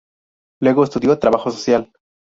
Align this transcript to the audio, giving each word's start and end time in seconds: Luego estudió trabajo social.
Luego 0.59 0.83
estudió 0.83 1.19
trabajo 1.19 1.51
social. 1.51 1.91